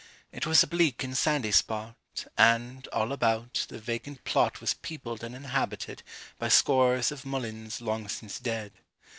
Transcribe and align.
It 0.31 0.47
was 0.47 0.63
a 0.63 0.67
bleak 0.67 1.03
and 1.03 1.15
sandy 1.15 1.51
spot, 1.51 1.95
And, 2.35 2.87
all 2.87 3.11
about, 3.11 3.67
the 3.69 3.77
vacant 3.77 4.23
plot 4.23 4.59
Was 4.59 4.73
peopled 4.73 5.23
and 5.23 5.35
inhabited 5.35 6.01
By 6.39 6.47
scores 6.49 7.11
of 7.11 7.23
mulleins 7.23 7.81
long 7.81 8.09
since 8.09 8.39
dead. 8.39 8.71